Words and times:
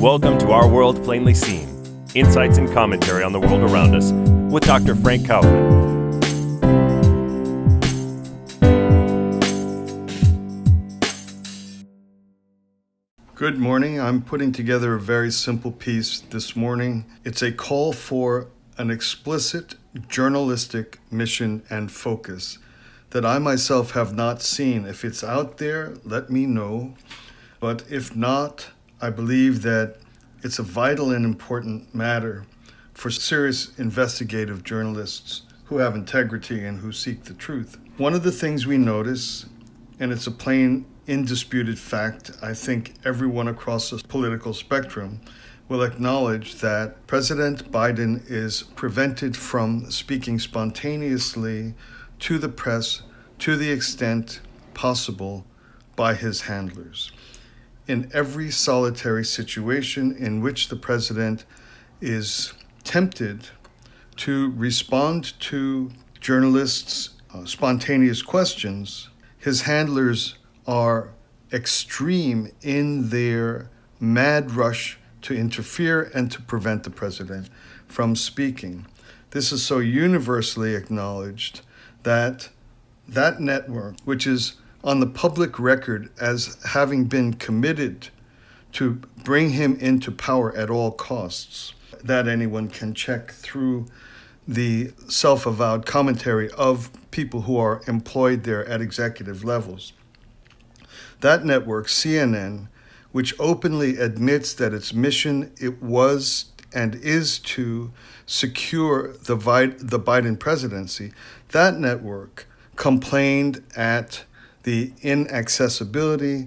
Welcome 0.00 0.38
to 0.38 0.52
Our 0.52 0.68
World 0.68 1.02
Plainly 1.02 1.34
Seen 1.34 1.68
insights 2.14 2.56
and 2.56 2.72
commentary 2.72 3.24
on 3.24 3.32
the 3.32 3.40
world 3.40 3.68
around 3.68 3.96
us 3.96 4.12
with 4.48 4.62
Dr. 4.62 4.94
Frank 4.94 5.26
Kaufmann. 5.26 6.20
Good 13.34 13.58
morning. 13.58 14.00
I'm 14.00 14.22
putting 14.22 14.52
together 14.52 14.94
a 14.94 15.00
very 15.00 15.32
simple 15.32 15.72
piece 15.72 16.20
this 16.20 16.54
morning. 16.54 17.04
It's 17.24 17.42
a 17.42 17.50
call 17.50 17.92
for 17.92 18.46
an 18.76 18.92
explicit 18.92 19.74
journalistic 20.06 21.00
mission 21.10 21.64
and 21.68 21.90
focus 21.90 22.58
that 23.10 23.26
I 23.26 23.40
myself 23.40 23.90
have 23.90 24.14
not 24.14 24.42
seen. 24.42 24.86
If 24.86 25.04
it's 25.04 25.24
out 25.24 25.58
there, 25.58 25.94
let 26.04 26.30
me 26.30 26.46
know. 26.46 26.94
But 27.58 27.82
if 27.90 28.14
not, 28.14 28.68
I 29.00 29.10
believe 29.10 29.62
that 29.62 29.96
it's 30.42 30.58
a 30.58 30.64
vital 30.64 31.12
and 31.12 31.24
important 31.24 31.94
matter 31.94 32.46
for 32.94 33.10
serious 33.10 33.78
investigative 33.78 34.64
journalists 34.64 35.42
who 35.66 35.78
have 35.78 35.94
integrity 35.94 36.64
and 36.64 36.80
who 36.80 36.90
seek 36.90 37.24
the 37.24 37.34
truth. 37.34 37.78
One 37.96 38.12
of 38.12 38.24
the 38.24 38.32
things 38.32 38.66
we 38.66 38.76
notice, 38.76 39.46
and 40.00 40.10
it's 40.10 40.26
a 40.26 40.32
plain, 40.32 40.84
indisputed 41.06 41.78
fact, 41.78 42.32
I 42.42 42.54
think 42.54 42.94
everyone 43.04 43.46
across 43.46 43.90
the 43.90 43.98
political 43.98 44.52
spectrum 44.52 45.20
will 45.68 45.82
acknowledge 45.82 46.56
that 46.56 47.06
President 47.06 47.70
Biden 47.70 48.28
is 48.28 48.62
prevented 48.62 49.36
from 49.36 49.90
speaking 49.92 50.40
spontaneously 50.40 51.74
to 52.20 52.38
the 52.38 52.48
press 52.48 53.02
to 53.38 53.54
the 53.54 53.70
extent 53.70 54.40
possible 54.74 55.46
by 55.94 56.14
his 56.14 56.42
handlers. 56.42 57.12
In 57.88 58.10
every 58.12 58.50
solitary 58.50 59.24
situation 59.24 60.14
in 60.14 60.42
which 60.42 60.68
the 60.68 60.76
president 60.76 61.46
is 62.02 62.52
tempted 62.84 63.48
to 64.16 64.52
respond 64.52 65.32
to 65.40 65.90
journalists' 66.20 67.10
uh, 67.32 67.46
spontaneous 67.46 68.20
questions, 68.20 69.08
his 69.38 69.62
handlers 69.62 70.36
are 70.66 71.14
extreme 71.50 72.50
in 72.60 73.08
their 73.08 73.70
mad 73.98 74.50
rush 74.50 74.98
to 75.22 75.34
interfere 75.34 76.10
and 76.14 76.30
to 76.30 76.42
prevent 76.42 76.84
the 76.84 76.90
president 76.90 77.48
from 77.86 78.14
speaking. 78.14 78.86
This 79.30 79.50
is 79.50 79.62
so 79.64 79.78
universally 79.78 80.74
acknowledged 80.74 81.62
that 82.02 82.50
that 83.08 83.40
network, 83.40 83.96
which 84.04 84.26
is 84.26 84.56
on 84.84 85.00
the 85.00 85.06
public 85.06 85.58
record 85.58 86.10
as 86.20 86.56
having 86.64 87.04
been 87.04 87.34
committed 87.34 88.08
to 88.72 88.94
bring 89.24 89.50
him 89.50 89.76
into 89.76 90.10
power 90.10 90.54
at 90.56 90.70
all 90.70 90.92
costs, 90.92 91.74
that 92.04 92.28
anyone 92.28 92.68
can 92.68 92.94
check 92.94 93.32
through 93.32 93.86
the 94.46 94.92
self 95.08 95.46
avowed 95.46 95.84
commentary 95.84 96.50
of 96.52 96.90
people 97.10 97.42
who 97.42 97.56
are 97.56 97.82
employed 97.86 98.44
there 98.44 98.64
at 98.66 98.80
executive 98.80 99.44
levels. 99.44 99.92
That 101.20 101.44
network, 101.44 101.86
CNN, 101.86 102.68
which 103.12 103.34
openly 103.38 103.98
admits 103.98 104.54
that 104.54 104.72
its 104.72 104.94
mission 104.94 105.52
it 105.60 105.82
was 105.82 106.46
and 106.72 106.94
is 106.96 107.38
to 107.40 107.90
secure 108.26 109.14
the, 109.24 109.36
the 109.78 109.98
Biden 109.98 110.38
presidency, 110.38 111.12
that 111.48 111.78
network 111.78 112.46
complained 112.76 113.62
at 113.74 114.24
the 114.68 114.92
inaccessibility 115.00 116.46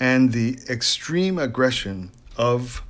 and 0.00 0.32
the 0.32 0.58
extreme 0.68 1.38
aggression 1.38 2.10
of 2.36 2.82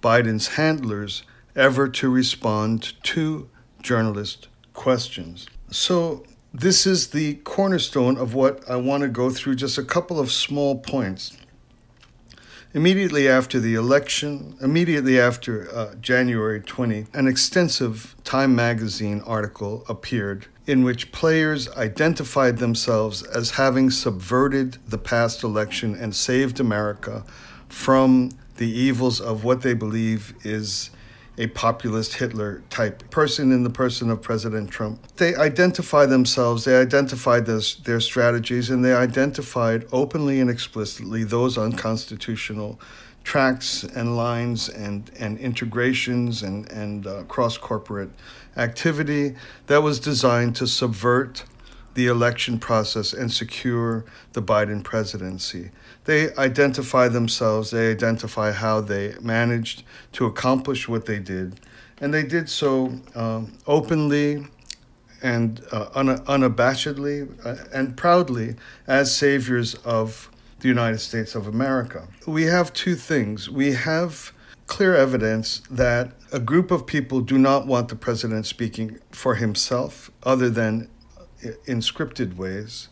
Biden's 0.00 0.54
handlers 0.54 1.24
ever 1.56 1.88
to 1.88 2.08
respond 2.08 2.92
to 3.02 3.50
journalist 3.82 4.46
questions. 4.72 5.48
So, 5.72 6.24
this 6.54 6.86
is 6.86 7.08
the 7.08 7.34
cornerstone 7.42 8.16
of 8.16 8.32
what 8.32 8.70
I 8.70 8.76
want 8.76 9.02
to 9.02 9.08
go 9.08 9.30
through, 9.30 9.56
just 9.56 9.78
a 9.78 9.82
couple 9.82 10.20
of 10.20 10.30
small 10.30 10.78
points. 10.78 11.36
Immediately 12.72 13.28
after 13.28 13.58
the 13.58 13.74
election, 13.74 14.56
immediately 14.60 15.18
after 15.18 15.68
uh, 15.74 15.96
January 15.96 16.60
20, 16.60 17.06
an 17.12 17.26
extensive 17.26 18.14
Time 18.22 18.54
magazine 18.54 19.20
article 19.26 19.84
appeared 19.88 20.46
in 20.68 20.84
which 20.84 21.10
players 21.10 21.68
identified 21.70 22.58
themselves 22.58 23.24
as 23.24 23.50
having 23.52 23.90
subverted 23.90 24.78
the 24.86 24.98
past 24.98 25.42
election 25.42 25.96
and 25.96 26.14
saved 26.14 26.60
America 26.60 27.24
from 27.68 28.30
the 28.58 28.70
evils 28.70 29.20
of 29.20 29.42
what 29.42 29.62
they 29.62 29.74
believe 29.74 30.32
is 30.44 30.90
a 31.40 31.46
populist 31.46 32.12
Hitler 32.14 32.62
type 32.68 33.08
person 33.10 33.50
in 33.50 33.64
the 33.64 33.70
person 33.70 34.10
of 34.10 34.20
President 34.20 34.70
Trump. 34.70 35.00
They 35.16 35.34
identify 35.34 36.04
themselves, 36.04 36.66
they 36.66 36.76
identified 36.76 37.46
this, 37.46 37.76
their 37.76 37.98
strategies, 37.98 38.68
and 38.68 38.84
they 38.84 38.92
identified 38.92 39.86
openly 39.90 40.38
and 40.38 40.50
explicitly 40.50 41.24
those 41.24 41.56
unconstitutional 41.56 42.78
tracks 43.24 43.84
and 43.84 44.18
lines 44.18 44.68
and, 44.68 45.10
and 45.18 45.38
integrations 45.38 46.42
and, 46.42 46.70
and 46.70 47.06
uh, 47.06 47.22
cross 47.22 47.56
corporate 47.56 48.10
activity 48.58 49.34
that 49.66 49.82
was 49.82 49.98
designed 49.98 50.54
to 50.56 50.66
subvert 50.66 51.44
the 51.94 52.06
election 52.06 52.58
process 52.58 53.12
and 53.12 53.32
secure 53.32 54.04
the 54.32 54.42
Biden 54.42 54.82
presidency. 54.82 55.70
They 56.04 56.34
identify 56.36 57.08
themselves, 57.08 57.70
they 57.70 57.90
identify 57.90 58.52
how 58.52 58.80
they 58.80 59.14
managed 59.20 59.82
to 60.12 60.26
accomplish 60.26 60.88
what 60.88 61.06
they 61.06 61.18
did, 61.18 61.60
and 62.00 62.14
they 62.14 62.22
did 62.22 62.48
so 62.48 62.94
um, 63.14 63.52
openly 63.66 64.46
and 65.22 65.62
uh, 65.70 65.90
un- 65.94 66.18
unabashedly 66.24 67.28
uh, 67.44 67.56
and 67.72 67.96
proudly 67.96 68.56
as 68.86 69.14
saviors 69.14 69.74
of 69.76 70.30
the 70.60 70.68
United 70.68 70.98
States 70.98 71.34
of 71.34 71.46
America. 71.46 72.06
We 72.26 72.44
have 72.44 72.72
two 72.72 72.94
things. 72.94 73.50
We 73.50 73.72
have 73.72 74.32
clear 74.66 74.94
evidence 74.94 75.62
that 75.70 76.12
a 76.32 76.38
group 76.38 76.70
of 76.70 76.86
people 76.86 77.20
do 77.20 77.36
not 77.36 77.66
want 77.66 77.88
the 77.88 77.96
president 77.96 78.46
speaking 78.46 78.98
for 79.10 79.34
himself 79.34 80.10
other 80.22 80.48
than 80.48 80.88
in 81.66 81.80
scripted 81.80 82.36
ways. 82.36 82.88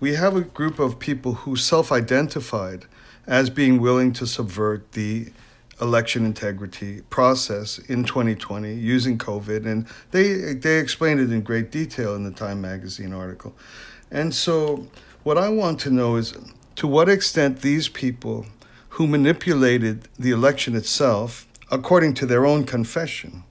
We 0.00 0.14
have 0.14 0.36
a 0.36 0.40
group 0.40 0.78
of 0.78 0.98
people 0.98 1.34
who 1.34 1.56
self 1.56 1.92
identified 1.92 2.86
as 3.26 3.50
being 3.50 3.80
willing 3.80 4.12
to 4.14 4.26
subvert 4.26 4.92
the 4.92 5.32
election 5.80 6.24
integrity 6.24 7.02
process 7.10 7.78
in 7.78 8.04
2020 8.04 8.74
using 8.74 9.18
COVID. 9.18 9.66
And 9.66 9.86
they, 10.12 10.54
they 10.54 10.78
explained 10.78 11.20
it 11.20 11.32
in 11.32 11.42
great 11.42 11.70
detail 11.70 12.14
in 12.14 12.24
the 12.24 12.30
Time 12.30 12.60
magazine 12.60 13.12
article. 13.12 13.54
And 14.10 14.34
so, 14.34 14.86
what 15.22 15.38
I 15.38 15.48
want 15.48 15.80
to 15.80 15.90
know 15.90 16.16
is 16.16 16.34
to 16.76 16.86
what 16.86 17.08
extent 17.08 17.62
these 17.62 17.88
people 17.88 18.46
who 18.90 19.06
manipulated 19.06 20.08
the 20.18 20.30
election 20.30 20.74
itself, 20.74 21.46
according 21.70 22.14
to 22.14 22.26
their 22.26 22.44
own 22.44 22.64
confession, 22.64 23.44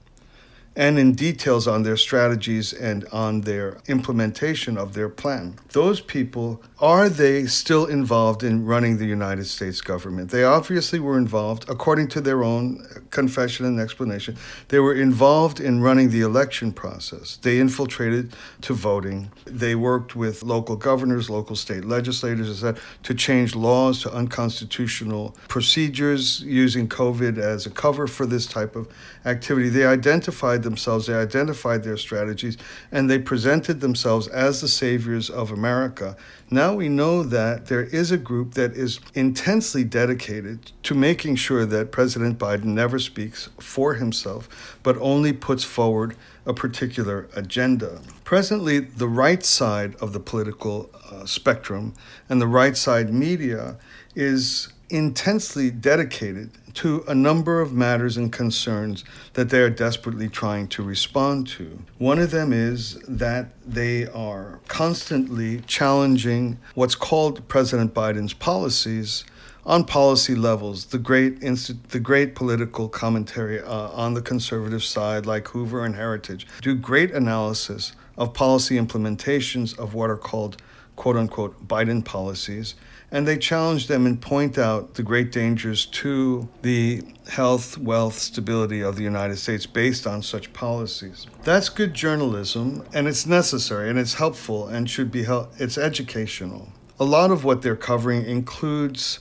and 0.74 0.98
in 0.98 1.12
details 1.12 1.68
on 1.68 1.82
their 1.82 1.96
strategies 1.96 2.72
and 2.72 3.04
on 3.12 3.42
their 3.42 3.78
implementation 3.86 4.78
of 4.78 4.94
their 4.94 5.08
plan. 5.08 5.58
Those 5.72 6.00
people, 6.00 6.62
are 6.80 7.08
they 7.08 7.46
still 7.46 7.86
involved 7.86 8.42
in 8.42 8.64
running 8.64 8.98
the 8.98 9.06
United 9.06 9.46
States 9.46 9.80
government? 9.80 10.30
They 10.30 10.44
obviously 10.44 10.98
were 10.98 11.18
involved, 11.18 11.68
according 11.68 12.08
to 12.08 12.20
their 12.20 12.42
own 12.42 12.86
confession 13.10 13.66
and 13.66 13.78
explanation, 13.78 14.36
they 14.68 14.78
were 14.78 14.94
involved 14.94 15.60
in 15.60 15.82
running 15.82 16.10
the 16.10 16.22
election 16.22 16.72
process. 16.72 17.36
They 17.42 17.60
infiltrated 17.60 18.34
to 18.62 18.74
voting. 18.74 19.30
They 19.44 19.74
worked 19.74 20.16
with 20.16 20.42
local 20.42 20.76
governors, 20.76 21.28
local 21.28 21.56
state 21.56 21.84
legislators, 21.84 22.64
to 23.02 23.14
change 23.14 23.54
laws 23.54 24.02
to 24.02 24.12
unconstitutional 24.12 25.36
procedures 25.48 26.40
using 26.42 26.88
COVID 26.88 27.38
as 27.38 27.66
a 27.66 27.70
cover 27.70 28.06
for 28.06 28.26
this 28.26 28.46
type 28.46 28.74
of 28.74 28.88
activity. 29.24 29.68
They 29.68 29.86
identified 29.86 30.61
identified 30.62 30.72
themselves, 30.72 31.06
they 31.06 31.14
identified 31.14 31.82
their 31.82 31.96
strategies, 31.96 32.56
and 32.90 33.08
they 33.08 33.18
presented 33.18 33.80
themselves 33.80 34.28
as 34.28 34.60
the 34.60 34.68
saviors 34.68 35.30
of 35.30 35.50
America. 35.50 36.16
Now 36.50 36.74
we 36.74 36.88
know 36.88 37.24
that 37.24 37.66
there 37.66 37.84
is 37.84 38.12
a 38.12 38.16
group 38.16 38.54
that 38.54 38.72
is 38.72 39.00
intensely 39.14 39.84
dedicated 39.84 40.72
to 40.84 40.94
making 40.94 41.36
sure 41.36 41.66
that 41.66 41.92
President 41.92 42.38
Biden 42.38 42.74
never 42.74 42.98
speaks 42.98 43.48
for 43.58 43.94
himself, 43.94 44.48
but 44.82 44.96
only 45.00 45.32
puts 45.32 45.64
forward 45.64 46.16
a 46.46 46.52
particular 46.52 47.28
agenda. 47.36 48.00
Presently, 48.24 48.80
the 48.80 49.08
right 49.08 49.44
side 49.44 49.94
of 50.00 50.12
the 50.12 50.20
political 50.20 50.90
uh, 51.10 51.26
spectrum 51.26 51.94
and 52.28 52.40
the 52.40 52.46
right 52.46 52.76
side 52.76 53.12
media 53.12 53.76
is 54.14 54.72
intensely 54.90 55.70
dedicated 55.70 56.50
to 56.74 57.04
a 57.06 57.14
number 57.14 57.60
of 57.60 57.72
matters 57.72 58.16
and 58.16 58.32
concerns 58.32 59.04
that 59.34 59.50
they 59.50 59.60
are 59.60 59.70
desperately 59.70 60.28
trying 60.28 60.68
to 60.68 60.82
respond 60.82 61.46
to. 61.48 61.78
One 61.98 62.18
of 62.18 62.30
them 62.30 62.52
is 62.52 62.94
that 63.08 63.50
they 63.66 64.06
are 64.08 64.60
constantly 64.68 65.60
challenging 65.66 66.58
what's 66.74 66.94
called 66.94 67.46
President 67.48 67.94
Biden's 67.94 68.32
policies 68.32 69.24
on 69.64 69.84
policy 69.84 70.34
levels, 70.34 70.86
the 70.86 70.98
great 70.98 71.40
inst- 71.42 71.88
the 71.90 72.00
great 72.00 72.34
political 72.34 72.88
commentary 72.88 73.60
uh, 73.60 73.88
on 73.90 74.14
the 74.14 74.22
conservative 74.22 74.82
side, 74.82 75.24
like 75.24 75.46
Hoover 75.48 75.84
and 75.84 75.94
Heritage, 75.94 76.46
do 76.62 76.74
great 76.74 77.12
analysis 77.12 77.92
of 78.18 78.34
policy 78.34 78.76
implementations 78.76 79.78
of 79.78 79.94
what 79.94 80.10
are 80.10 80.16
called 80.16 80.60
quote 80.96 81.16
unquote 81.16 81.66
Biden 81.66 82.04
policies, 82.04 82.74
and 83.12 83.28
they 83.28 83.36
challenge 83.36 83.86
them 83.86 84.06
and 84.06 84.20
point 84.20 84.56
out 84.56 84.94
the 84.94 85.02
great 85.02 85.30
dangers 85.30 85.84
to 85.84 86.48
the 86.62 87.02
health, 87.28 87.76
wealth, 87.76 88.18
stability 88.18 88.80
of 88.80 88.96
the 88.96 89.02
United 89.02 89.36
States 89.36 89.66
based 89.66 90.06
on 90.06 90.22
such 90.22 90.52
policies. 90.54 91.26
That's 91.44 91.68
good 91.68 91.92
journalism, 91.92 92.84
and 92.94 93.06
it's 93.06 93.26
necessary, 93.26 93.90
and 93.90 93.98
it's 93.98 94.14
helpful, 94.14 94.66
and 94.66 94.88
should 94.88 95.12
be 95.12 95.24
help. 95.24 95.52
It's 95.58 95.76
educational. 95.76 96.72
A 96.98 97.04
lot 97.04 97.30
of 97.30 97.44
what 97.44 97.60
they're 97.60 97.76
covering 97.76 98.24
includes 98.24 99.20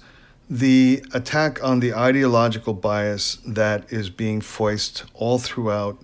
the 0.50 1.04
attack 1.14 1.62
on 1.64 1.82
the 1.82 1.94
ideological 1.94 2.74
bias 2.74 3.38
that 3.46 3.92
is 3.92 4.10
being 4.10 4.40
foisted 4.42 5.10
all 5.14 5.38
throughout 5.38 6.02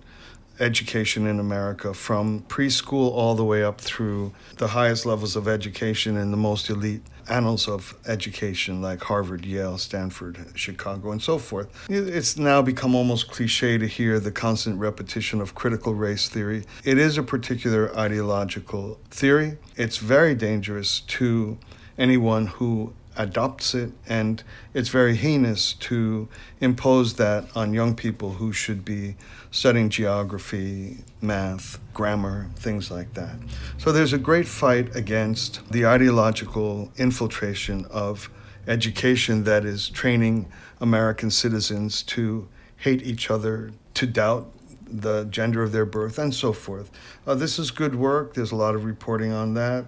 education 0.60 1.26
in 1.26 1.38
America, 1.38 1.94
from 1.94 2.42
preschool 2.42 3.10
all 3.10 3.34
the 3.34 3.44
way 3.44 3.62
up 3.62 3.80
through 3.80 4.32
the 4.56 4.68
highest 4.68 5.06
levels 5.06 5.36
of 5.36 5.48
education 5.48 6.16
and 6.16 6.32
the 6.32 6.36
most 6.36 6.68
elite 6.70 7.02
annals 7.28 7.68
of 7.68 7.94
education 8.06 8.80
like 8.80 9.02
Harvard, 9.02 9.44
Yale, 9.44 9.78
Stanford, 9.78 10.38
Chicago, 10.54 11.12
and 11.12 11.22
so 11.22 11.38
forth. 11.38 11.68
It's 11.90 12.38
now 12.38 12.62
become 12.62 12.94
almost 12.94 13.30
cliche 13.30 13.78
to 13.78 13.86
hear 13.86 14.18
the 14.18 14.30
constant 14.30 14.78
repetition 14.78 15.40
of 15.40 15.54
critical 15.54 15.94
race 15.94 16.28
theory. 16.28 16.64
It 16.84 16.98
is 16.98 17.18
a 17.18 17.22
particular 17.22 17.94
ideological 17.96 18.98
theory. 19.10 19.58
It's 19.76 19.98
very 19.98 20.34
dangerous 20.34 21.00
to 21.00 21.58
anyone 21.98 22.46
who 22.46 22.94
adopts 23.18 23.74
it, 23.74 23.90
and 24.08 24.42
it's 24.72 24.88
very 24.88 25.16
heinous 25.16 25.74
to 25.74 26.28
impose 26.60 27.14
that 27.14 27.44
on 27.54 27.74
young 27.74 27.94
people 27.94 28.32
who 28.34 28.52
should 28.52 28.84
be 28.84 29.16
studying 29.50 29.90
geography, 29.90 30.98
math, 31.20 31.78
grammar, 31.92 32.48
things 32.56 32.90
like 32.90 33.12
that. 33.14 33.36
So 33.76 33.92
there's 33.92 34.12
a 34.12 34.18
great 34.18 34.46
fight 34.46 34.94
against 34.94 35.68
the 35.70 35.84
ideological 35.84 36.90
infiltration 36.96 37.84
of 37.90 38.30
education 38.66 39.44
that 39.44 39.64
is 39.64 39.88
training 39.88 40.50
American 40.80 41.30
citizens 41.30 42.02
to 42.04 42.48
hate 42.76 43.02
each 43.02 43.30
other, 43.30 43.72
to 43.94 44.06
doubt 44.06 44.52
the 44.90 45.24
gender 45.24 45.62
of 45.62 45.72
their 45.72 45.84
birth, 45.84 46.18
and 46.18 46.34
so 46.34 46.52
forth. 46.52 46.90
Uh, 47.26 47.34
this 47.34 47.58
is 47.58 47.70
good 47.70 47.94
work. 47.94 48.34
There's 48.34 48.52
a 48.52 48.56
lot 48.56 48.74
of 48.74 48.84
reporting 48.84 49.32
on 49.32 49.54
that. 49.54 49.84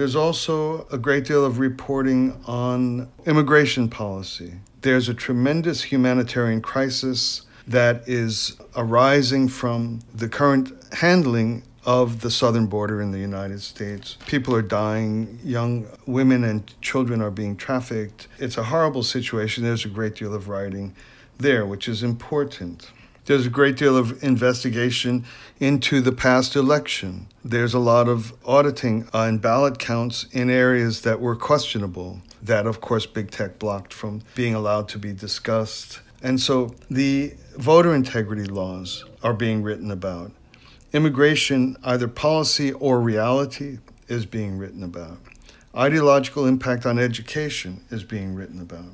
There's 0.00 0.16
also 0.16 0.86
a 0.90 0.96
great 0.96 1.26
deal 1.26 1.44
of 1.44 1.58
reporting 1.58 2.42
on 2.46 3.12
immigration 3.26 3.90
policy. 3.90 4.54
There's 4.80 5.10
a 5.10 5.14
tremendous 5.14 5.82
humanitarian 5.82 6.62
crisis 6.62 7.42
that 7.66 8.08
is 8.08 8.56
arising 8.74 9.48
from 9.48 10.00
the 10.14 10.26
current 10.26 10.72
handling 10.94 11.64
of 11.84 12.22
the 12.22 12.30
southern 12.30 12.66
border 12.66 13.02
in 13.02 13.10
the 13.10 13.18
United 13.18 13.60
States. 13.60 14.16
People 14.26 14.56
are 14.56 14.62
dying, 14.62 15.38
young 15.44 15.86
women 16.06 16.44
and 16.44 16.80
children 16.80 17.20
are 17.20 17.30
being 17.30 17.54
trafficked. 17.54 18.26
It's 18.38 18.56
a 18.56 18.64
horrible 18.64 19.02
situation. 19.02 19.64
There's 19.64 19.84
a 19.84 19.90
great 19.90 20.14
deal 20.14 20.32
of 20.32 20.48
writing 20.48 20.96
there, 21.36 21.66
which 21.66 21.88
is 21.90 22.02
important. 22.02 22.90
There's 23.30 23.46
a 23.46 23.48
great 23.48 23.76
deal 23.76 23.96
of 23.96 24.24
investigation 24.24 25.24
into 25.60 26.00
the 26.00 26.10
past 26.10 26.56
election. 26.56 27.28
There's 27.44 27.74
a 27.74 27.78
lot 27.78 28.08
of 28.08 28.32
auditing 28.44 29.08
on 29.12 29.38
ballot 29.38 29.78
counts 29.78 30.26
in 30.32 30.50
areas 30.50 31.02
that 31.02 31.20
were 31.20 31.36
questionable, 31.36 32.22
that, 32.42 32.66
of 32.66 32.80
course, 32.80 33.06
big 33.06 33.30
tech 33.30 33.60
blocked 33.60 33.94
from 33.94 34.22
being 34.34 34.56
allowed 34.56 34.88
to 34.88 34.98
be 34.98 35.12
discussed. 35.12 36.00
And 36.20 36.40
so 36.40 36.74
the 36.90 37.34
voter 37.56 37.94
integrity 37.94 38.46
laws 38.46 39.04
are 39.22 39.32
being 39.32 39.62
written 39.62 39.92
about. 39.92 40.32
Immigration, 40.92 41.76
either 41.84 42.08
policy 42.08 42.72
or 42.72 43.00
reality, 43.00 43.78
is 44.08 44.26
being 44.26 44.58
written 44.58 44.82
about. 44.82 45.18
Ideological 45.76 46.46
impact 46.46 46.84
on 46.84 46.98
education 46.98 47.84
is 47.92 48.02
being 48.02 48.34
written 48.34 48.60
about. 48.60 48.90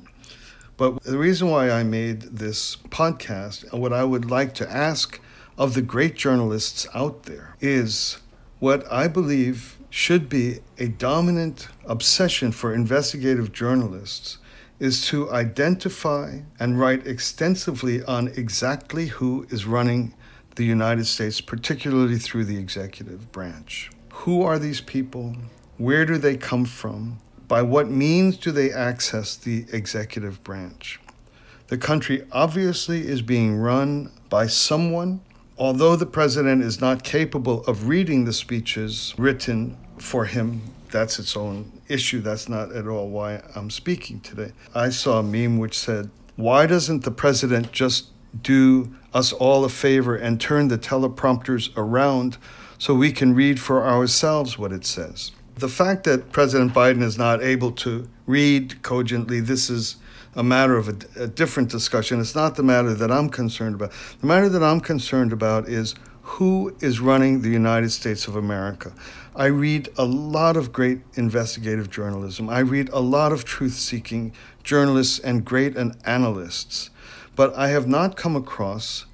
But 0.77 1.03
the 1.03 1.17
reason 1.17 1.49
why 1.49 1.71
I 1.71 1.83
made 1.83 2.21
this 2.21 2.75
podcast, 2.75 3.71
and 3.71 3.81
what 3.81 3.93
I 3.93 4.03
would 4.03 4.29
like 4.29 4.53
to 4.55 4.71
ask 4.71 5.19
of 5.57 5.73
the 5.73 5.81
great 5.81 6.15
journalists 6.15 6.87
out 6.93 7.23
there, 7.23 7.55
is 7.59 8.19
what 8.59 8.89
I 8.91 9.07
believe 9.07 9.77
should 9.89 10.29
be 10.29 10.59
a 10.77 10.87
dominant 10.87 11.67
obsession 11.85 12.51
for 12.51 12.73
investigative 12.73 13.51
journalists 13.51 14.37
is 14.79 15.07
to 15.07 15.31
identify 15.31 16.41
and 16.59 16.79
write 16.79 17.07
extensively 17.07 18.03
on 18.03 18.27
exactly 18.27 19.07
who 19.07 19.47
is 19.49 19.65
running 19.65 20.13
the 20.55 20.65
United 20.65 21.05
States, 21.05 21.41
particularly 21.41 22.17
through 22.19 22.45
the 22.45 22.57
executive 22.57 23.31
branch. 23.31 23.89
Who 24.13 24.43
are 24.43 24.59
these 24.59 24.81
people? 24.81 25.35
Where 25.77 26.05
do 26.05 26.17
they 26.17 26.37
come 26.37 26.65
from? 26.65 27.19
By 27.47 27.61
what 27.61 27.89
means 27.89 28.35
do 28.37 28.51
they 28.51 28.71
access 28.71 29.37
the 29.37 29.65
executive 29.71 30.43
branch? 30.43 30.99
The 31.67 31.77
country 31.77 32.25
obviously 32.31 33.07
is 33.07 33.21
being 33.21 33.57
run 33.57 34.11
by 34.29 34.47
someone. 34.47 35.21
Although 35.57 35.95
the 35.95 36.05
president 36.05 36.61
is 36.61 36.81
not 36.81 37.03
capable 37.03 37.63
of 37.63 37.87
reading 37.87 38.25
the 38.25 38.33
speeches 38.33 39.13
written 39.17 39.77
for 39.97 40.25
him, 40.25 40.61
that's 40.91 41.19
its 41.19 41.35
own 41.37 41.71
issue. 41.87 42.19
That's 42.19 42.49
not 42.49 42.73
at 42.73 42.87
all 42.87 43.09
why 43.09 43.41
I'm 43.55 43.69
speaking 43.69 44.19
today. 44.19 44.51
I 44.75 44.89
saw 44.89 45.19
a 45.19 45.23
meme 45.23 45.57
which 45.57 45.77
said, 45.77 46.09
Why 46.35 46.65
doesn't 46.65 47.03
the 47.03 47.11
president 47.11 47.71
just 47.71 48.07
do 48.41 48.93
us 49.13 49.31
all 49.33 49.63
a 49.63 49.69
favor 49.69 50.15
and 50.15 50.39
turn 50.39 50.67
the 50.67 50.77
teleprompters 50.77 51.75
around 51.77 52.37
so 52.77 52.93
we 52.93 53.11
can 53.11 53.33
read 53.33 53.59
for 53.59 53.85
ourselves 53.85 54.57
what 54.57 54.71
it 54.71 54.85
says? 54.85 55.31
The 55.57 55.67
fact 55.67 56.03
that 56.03 56.31
President 56.31 56.71
Biden 56.71 57.01
is 57.01 57.17
not 57.17 57.41
able 57.41 57.71
to 57.71 58.07
read 58.27 58.83
cogently, 58.83 59.39
this 59.39 59.71
is 59.71 59.95
a 60.35 60.43
matter 60.43 60.77
of 60.77 60.87
a, 60.87 61.23
a, 61.23 61.27
different 61.27 61.71
discussion. 61.71 62.19
It's 62.19 62.35
not 62.35 62.55
the 62.57 62.61
matter 62.61 62.93
that 62.93 63.11
I'm 63.11 63.27
concerned 63.27 63.73
about. 63.73 63.91
The 64.21 64.27
matter 64.27 64.49
that 64.49 64.61
I'm 64.61 64.79
concerned 64.79 65.33
about 65.33 65.67
is 65.67 65.95
who 66.21 66.75
is 66.79 66.99
running 66.99 67.41
the 67.41 67.49
United 67.49 67.89
States 67.89 68.27
of 68.27 68.35
America. 68.35 68.93
I 69.35 69.47
read 69.47 69.89
a 69.97 70.05
lot 70.05 70.57
of 70.57 70.71
great 70.71 71.01
investigative 71.15 71.89
journalism. 71.89 72.49
I 72.49 72.59
read 72.59 72.89
a 72.89 72.99
lot 72.99 73.31
of 73.31 73.43
truth 73.43 73.73
seeking 73.73 74.33
journalists 74.63 75.17
and 75.17 75.43
great 75.43 75.75
analysts. 76.05 76.91
But 77.35 77.55
I 77.55 77.69
have 77.69 77.87
not 77.87 78.15
come 78.15 78.35
across 78.35 79.05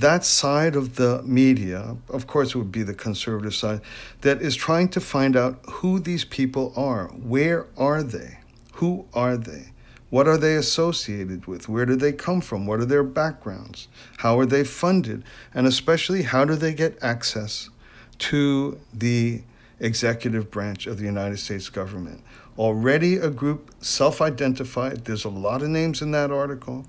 that 0.00 0.24
side 0.24 0.76
of 0.76 0.96
the 0.96 1.22
media, 1.24 1.96
of 2.08 2.26
course, 2.26 2.50
it 2.50 2.58
would 2.58 2.72
be 2.72 2.82
the 2.82 2.94
conservative 2.94 3.54
side, 3.54 3.80
that 4.22 4.40
is 4.42 4.56
trying 4.56 4.88
to 4.90 5.00
find 5.00 5.36
out 5.36 5.58
who 5.70 5.98
these 5.98 6.24
people 6.24 6.72
are. 6.76 7.08
Where 7.08 7.66
are 7.76 8.02
they? 8.02 8.38
Who 8.74 9.06
are 9.14 9.36
they? 9.36 9.72
What 10.10 10.26
are 10.26 10.36
they 10.36 10.56
associated 10.56 11.46
with? 11.46 11.68
Where 11.68 11.86
do 11.86 11.94
they 11.94 12.12
come 12.12 12.40
from? 12.40 12.66
What 12.66 12.80
are 12.80 12.84
their 12.84 13.04
backgrounds? 13.04 13.86
How 14.18 14.38
are 14.40 14.46
they 14.46 14.64
funded? 14.64 15.22
And 15.54 15.66
especially, 15.66 16.22
how 16.22 16.44
do 16.44 16.56
they 16.56 16.74
get 16.74 16.98
access 17.02 17.70
to 18.18 18.80
the 18.92 19.42
executive 19.80 20.50
branch 20.50 20.86
of 20.86 20.98
the 20.98 21.04
United 21.04 21.38
States 21.38 21.68
government? 21.68 22.22
already 22.60 23.16
a 23.16 23.30
group 23.30 23.70
self 23.80 24.20
identified. 24.20 25.06
There's 25.06 25.24
a 25.24 25.30
lot 25.30 25.62
of 25.62 25.70
names 25.70 26.02
in 26.02 26.10
that 26.10 26.30
article. 26.30 26.84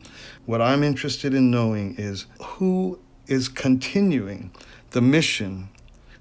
What 0.46 0.62
I'm 0.62 0.84
interested 0.84 1.34
in 1.34 1.50
knowing 1.50 1.96
is 1.98 2.26
who 2.42 3.00
is 3.28 3.48
continuing 3.48 4.52
the 4.92 5.02
mission 5.02 5.70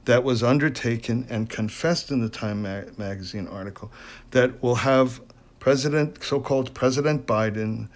that 0.04 0.22
was 0.22 0.44
undertaken 0.44 1.26
and 1.28 1.50
confessed 1.50 2.12
in 2.12 2.20
the 2.20 2.28
Time 2.28 2.62
magazine 2.62 3.48
article 3.48 3.90
that 4.30 4.62
will 4.62 4.76
have 4.76 5.20
President, 5.58 6.22
so 6.22 6.40
called 6.40 6.72
President 6.72 7.26
Biden, 7.26 7.88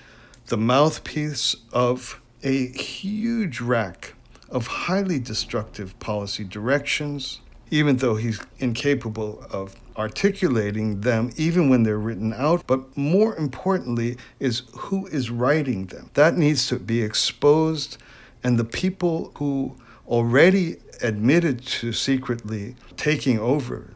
the 0.46 0.56
mouthpiece 0.56 1.56
of 1.72 2.20
a 2.42 2.66
huge 2.66 3.60
rack 3.60 4.14
of 4.50 4.66
highly 4.66 5.18
destructive 5.18 5.98
policy 6.00 6.44
directions, 6.44 7.40
even 7.71 7.97
though 7.97 8.16
he's 8.16 8.40
incapable 8.59 9.44
of 9.50 9.75
articulating 9.97 11.00
them 11.00 11.30
even 11.37 11.68
when 11.68 11.83
they're 11.83 11.99
written 11.99 12.33
out, 12.35 12.66
but 12.66 12.97
more 12.97 13.37
importantly 13.37 14.16
is 14.40 14.62
who 14.76 15.06
is 15.06 15.30
writing 15.30 15.87
them. 15.87 16.11
That 16.14 16.37
needs 16.37 16.66
to 16.68 16.78
be 16.78 17.02
exposed, 17.02 17.99
and 18.42 18.59
the 18.59 18.64
people 18.64 19.33
who 19.37 19.76
already 20.06 20.76
admitted 21.02 21.64
to 21.66 21.92
secretly 21.92 22.76
taking 22.97 23.38
over 23.38 23.94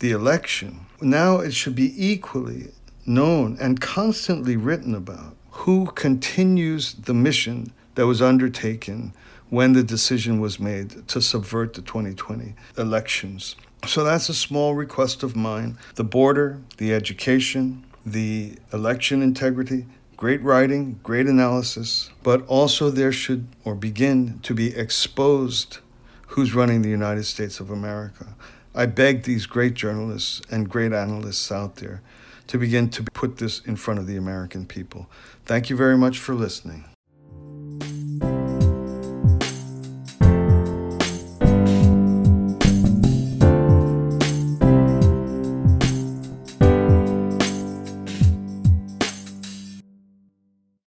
the 0.00 0.10
election, 0.10 0.86
now 1.00 1.38
it 1.38 1.54
should 1.54 1.74
be 1.74 1.92
equally 1.96 2.72
known 3.06 3.56
and 3.60 3.80
constantly 3.80 4.56
written 4.56 4.94
about 4.94 5.36
who 5.50 5.86
continues 5.86 6.94
the 6.94 7.14
mission 7.14 7.72
that 7.94 8.06
was 8.06 8.20
undertaken 8.20 9.12
when 9.54 9.72
the 9.72 9.84
decision 9.84 10.40
was 10.40 10.58
made 10.58 11.06
to 11.06 11.22
subvert 11.22 11.74
the 11.74 11.82
2020 11.82 12.54
elections. 12.76 13.54
So 13.86 14.02
that's 14.02 14.28
a 14.28 14.34
small 14.34 14.74
request 14.74 15.22
of 15.22 15.36
mine. 15.36 15.78
The 15.94 16.02
border, 16.02 16.60
the 16.78 16.92
education, 16.92 17.84
the 18.04 18.56
election 18.72 19.22
integrity, 19.22 19.86
great 20.16 20.42
writing, 20.42 20.98
great 21.04 21.26
analysis, 21.26 22.10
but 22.24 22.44
also 22.48 22.90
there 22.90 23.12
should 23.12 23.46
or 23.64 23.76
begin 23.76 24.40
to 24.40 24.54
be 24.54 24.74
exposed 24.74 25.78
who's 26.28 26.52
running 26.52 26.82
the 26.82 26.88
United 26.88 27.24
States 27.24 27.60
of 27.60 27.70
America. 27.70 28.34
I 28.74 28.86
beg 28.86 29.22
these 29.22 29.46
great 29.46 29.74
journalists 29.74 30.42
and 30.50 30.68
great 30.68 30.92
analysts 30.92 31.52
out 31.52 31.76
there 31.76 32.02
to 32.48 32.58
begin 32.58 32.88
to 32.90 33.04
put 33.04 33.36
this 33.36 33.60
in 33.60 33.76
front 33.76 34.00
of 34.00 34.08
the 34.08 34.16
American 34.16 34.66
people. 34.66 35.06
Thank 35.46 35.70
you 35.70 35.76
very 35.76 35.96
much 35.96 36.18
for 36.18 36.34
listening. 36.34 36.86